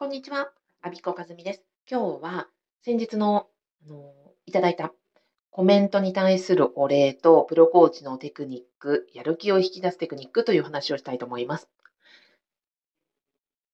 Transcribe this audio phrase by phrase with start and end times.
[0.00, 0.50] こんにちは、
[0.80, 1.62] アビコカズミです。
[1.86, 2.48] 今日は
[2.80, 3.48] 先日の、
[3.86, 4.14] あの
[4.46, 4.94] いただいた
[5.50, 11.68] コメントに対するお礼とプロコーチのテクニック、やる気を引き出すテクニックという話をしたいと思います。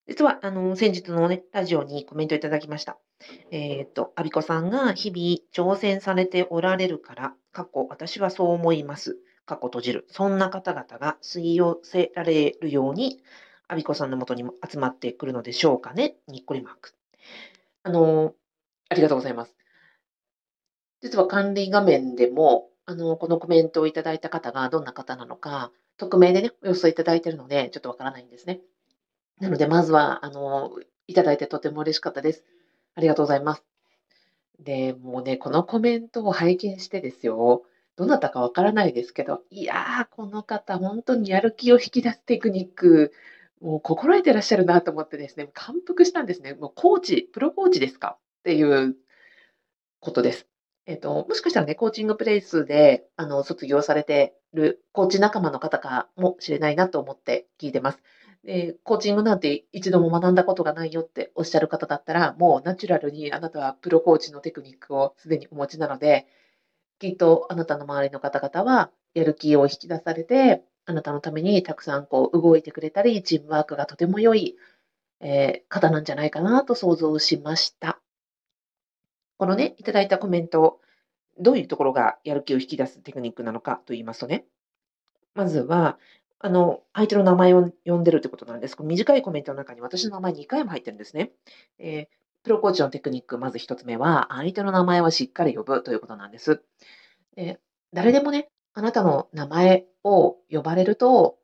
[0.09, 2.99] 実は、あの、先日のね、ラジオにコメントいただきました。
[3.53, 9.17] えっ、と、アビコさんが日々挑戦されておられるから、過去、私はそう思います。
[9.45, 10.07] 過去閉じる。
[10.11, 13.23] そんな方々が吸い寄せられるように、
[13.69, 16.17] アビコさんのもとに集まってくるのでしょうかね。
[16.29, 16.95] にっこりマーク。
[17.83, 18.35] あの、
[18.89, 19.57] ありがとうございます。
[21.01, 28.61] 実は管理画面でも、あの、このコメントをいただいた方がどんな方なのか、匿名でね、お寄せいただいているので、ちょっとわからないんですね。
[29.41, 30.71] なので、まずは、あの、
[31.09, 32.45] いただいてとても嬉しかったです。
[32.95, 33.65] ありがとうございます。
[34.61, 37.65] で、もうね、このコメントを拝見してですよ、
[37.97, 43.13] どなたかわからないですけど、いやー、この方、本当にやる気を引き出すテクニック、
[43.61, 46.55] もう心得てらっしゃるなと思ってですね、感服したんですね。
[46.55, 48.19] もうコーチ、プロコーチですか？
[48.19, 48.97] っていう
[50.01, 50.47] ことです。
[50.87, 57.99] えっと、もしかしたらね、コーチングプレイスで、あの、卒業されてるコーチ仲間の方かもしれないなと思って聞いてます。
[58.45, 66.27] で、コーチングなんて一度も学んだことがないよっておっしゃる方だったら、もうナチュラルにあなたはプロコーチのテクニックをすでにお持ちなので、
[67.01, 74.57] きっとあなたの周りの方々はやる気を引き出されて、あなたのためにたくさんこう動いてくれたり、チームワークがとても良い、
[75.21, 78.01] えー、方なんじゃないかなと想像しました。
[79.37, 80.81] このね、いただいたコメント、
[81.39, 84.47] どういうところがやる気を引き出すテクニックなのかと言いますとね、
[85.35, 85.99] まずは、
[86.39, 88.77] あの、相手の名前を呼んでるってことなんです。
[88.81, 91.33] 短いコメントの中に私の名前2回も入ってるんですね。
[91.79, 92.07] えー、
[92.45, 96.63] プロコーチのテクニック、まず1つ目は、相手の名前をしっかり呼ぶということなんです。
[97.35, 97.59] で
[97.93, 101.39] 誰でもね、あなたの名前を呼ばれると、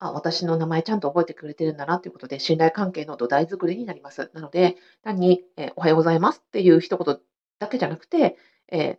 [0.00, 4.32] あ、私の名前ちゃんと覚えてくれてるんだなということで、信頼関係の土台作りになります。
[4.34, 7.18] なので、単に、えー、おはようございますっていう一言
[7.60, 8.96] だけじゃなくて、えー、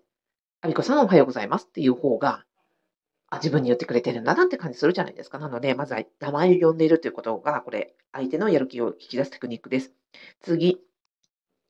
[0.61, 2.45] アビコさんおはようございますっていう方が、
[3.29, 5.37] あ、自分に言ってくれてるんだなって感じするじゃないですか。
[5.39, 9.91] なので、まずは名前を呼んでいるということが、これ、相手のやる気を引き出すテクニックです。
[10.39, 10.79] 次、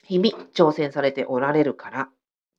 [0.04, 2.10] 日々挑戦されておられるからっ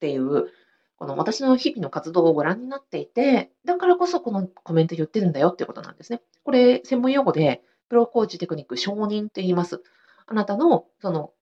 [0.00, 0.50] ていう、
[0.96, 6.22] この私の日々の活動をご覧になっていて、だからこそこのコメント言ってるんだよっていうことなんですね。
[6.44, 9.82] これ、専門用語で、プロコーチテクニック承認って言います。
[10.26, 11.32] あなたの、その、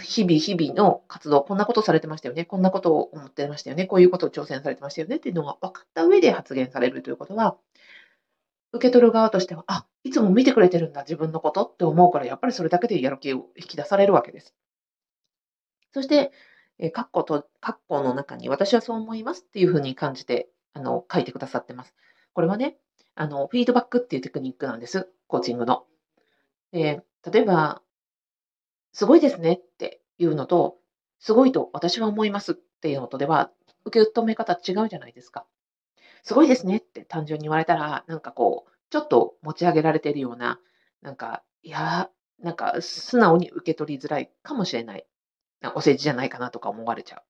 [0.00, 7.56] 日々日々の活動、こんなことされてましたよね、こんなことを思ってましたよね、こういうことを挑戦されてましたよねっていうのが分かった上で発言されるということは、
[8.72, 14.54] 受け取る側としては、あ、いつも見てくれてるんだ、自分のことって思うから、やっぱりそれだけでやる気を引き出されるわけです。
[15.92, 16.32] そして、
[16.78, 21.94] えー、括弧と、括弧の中に私はそう思いますっていうふうに感じて、あの、書いてくださってます。
[22.32, 22.76] これはね、
[23.14, 25.08] あの、フィードバックっていうテクニックなんです。
[25.26, 25.86] コーチングの。
[26.72, 27.82] えー、例えば、
[28.92, 30.78] すごいですねっていうのと、
[31.18, 33.50] すごいと私は思いますっていうのとでは、
[33.84, 35.46] 受け止め方違うじゃないですか。
[36.22, 40.60] すごいですねって単純に言われたら、なんかこう、ちょっと持ち上げられてるような、
[41.00, 42.10] なんか、いや、
[42.40, 45.06] なんか素直に受け取りづらいかもしれない。
[45.74, 47.22] お世辞じゃないかなとか思われちゃう。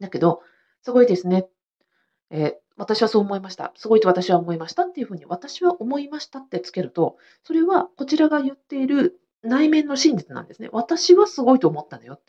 [0.00, 0.42] だけど、
[0.82, 1.46] すごいですね。
[2.30, 3.72] えー、私はそう思いました。
[3.76, 10.68] すごいと私は思いましたっていうふうに、私は思いましたってつけると、それはこちらが言っている内面の真実なんですね。
[10.72, 12.20] 私はすごいと思ったのよ。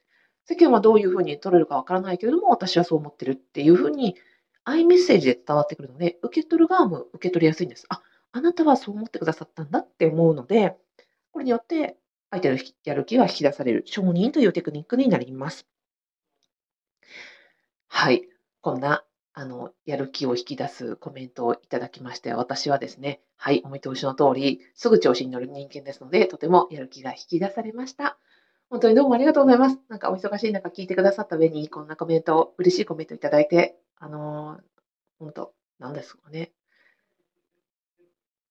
[0.46, 4.16] 世間はどういうふうに取れるかわからないけれども、私はそう思ってるっていうふうに、
[4.63, 7.85] アイメッセージで伝わってくるので、受け取る側も受け取りやすいんです。
[7.90, 8.01] あ、
[8.31, 10.78] あなたはそう思ってくださったんだって思うので、
[11.31, 11.97] これによって
[12.29, 15.67] 相手のやる気が引き出される承認というテクニックになります。
[17.88, 18.27] はい。
[18.61, 28.17] こんな、あの、やる気を引き出すコメントをいただきまして、私はですね、はい、お見通しの通り、すぐ調子に乗る人間ですので、とてもやる気が引き出されました。
[28.69, 29.79] 本当にどうもありがとうございます。
[29.87, 34.61] なんかお忙しい中聞いてくださった上に、こんなコメント、嬉しいコメントいただいて、あのー、
[35.19, 36.51] 本当、なんですかね。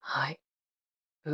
[0.01, 0.41] はい。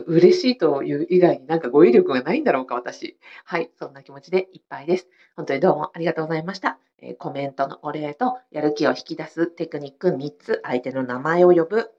[0.07, 3.19] 嬉しいという以外になんか語彙力がないんだろうか、私。
[3.45, 5.09] はい、そんな気持ちでいっぱいです。
[5.37, 6.79] 本当にどうもありがとうございました。
[6.99, 11.91] え、コメントのお礼と、やる気を引き出すテクニック3つ、相手の名前を呼ぶ、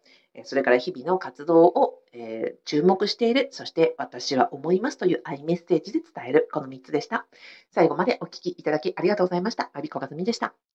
[0.43, 7.27] それから日々の活動を、え、注目している、そして私は思いますというアイメッセージで伝える、この3つでした。
[7.69, 9.69] 最後までお聴きいただきありがとうございました。
[9.73, 10.72] アビコガズミでした。